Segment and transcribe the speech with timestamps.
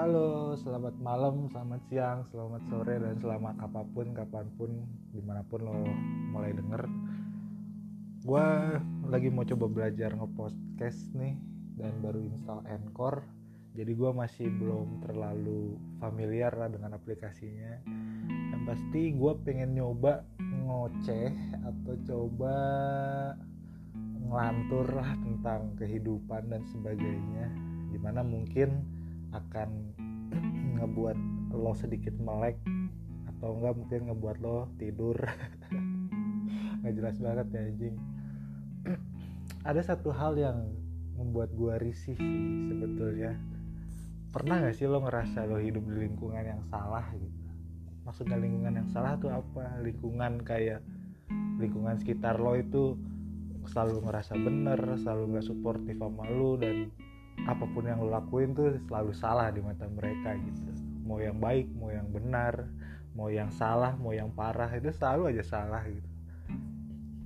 [0.00, 4.72] Halo, selamat malam, selamat siang, selamat sore, dan selamat apa pun, kapan pun,
[5.12, 5.76] di mana pun lo
[6.32, 6.88] mulai denger.
[8.24, 8.46] Gue
[9.12, 11.36] lagi mau coba belajar nge-podcast nih
[11.76, 13.28] dan baru install Anchor.
[13.76, 17.84] Jadi gue masih belum terlalu familiar lah dengan aplikasinya.
[18.56, 22.56] Yang pasti gue pengen nyoba ngoceh atau coba
[24.16, 27.52] ngelantur lah tentang kehidupan dan sebagainya.
[27.92, 28.99] Di mana mungkin
[29.34, 29.68] akan
[30.80, 31.18] ngebuat
[31.54, 32.58] lo sedikit melek
[33.36, 35.16] atau enggak mungkin ngebuat lo tidur.
[36.80, 37.96] Nggak jelas banget ya anjing.
[39.68, 40.72] Ada satu hal yang
[41.16, 42.40] membuat gua risih sih
[42.72, 43.36] sebetulnya.
[44.30, 47.50] Pernah gak sih lo ngerasa lo hidup di lingkungan yang salah gitu?
[48.06, 49.82] Maksudnya lingkungan yang salah tuh apa?
[49.82, 50.80] Lingkungan kayak
[51.58, 52.96] lingkungan sekitar lo itu
[53.68, 56.88] selalu ngerasa bener selalu nggak suportif sama lo dan
[57.50, 60.70] apa pun yang lo lakuin tuh selalu salah di mata mereka gitu.
[61.02, 62.70] Mau yang baik mau yang benar
[63.10, 66.06] mau yang salah mau yang parah itu selalu aja salah gitu.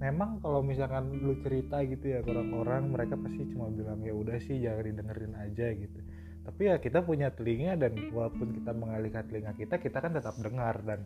[0.00, 4.36] Memang kalau misalkan lu cerita gitu ya ke orang-orang mereka pasti cuma bilang ya udah
[4.40, 6.00] sih jangan didengerin aja gitu.
[6.44, 10.80] Tapi ya kita punya telinga dan walaupun kita mengalihkan telinga kita kita kan tetap dengar
[10.84, 11.04] dan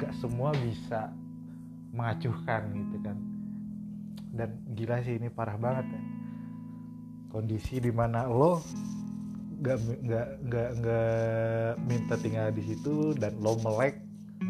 [0.00, 1.12] nggak semua bisa
[1.92, 3.16] mengacuhkan gitu kan.
[4.32, 6.17] Dan gila sih ini parah banget ya
[7.28, 8.60] kondisi di mana lo
[9.58, 13.98] nggak nggak nggak nggak minta tinggal di situ dan lo melek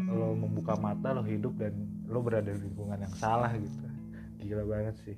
[0.09, 1.73] lo membuka mata lo hidup dan
[2.09, 3.85] lo berada di lingkungan yang salah gitu.
[4.41, 5.17] Gila banget sih.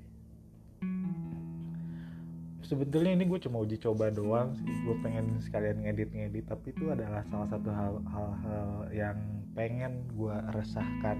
[2.67, 4.71] Sebetulnya ini gue cuma uji coba doang sih.
[4.83, 9.17] Gue pengen sekalian ngedit-ngedit tapi itu adalah salah satu hal-hal yang
[9.55, 11.19] pengen gue resahkan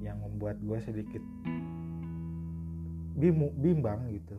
[0.00, 1.20] yang membuat gue sedikit
[3.60, 4.36] bimbang gitu